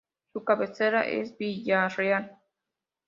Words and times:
Su 0.33 0.43
cabecera 0.43 1.03
es 1.05 1.37
Villarreal. 1.37 2.39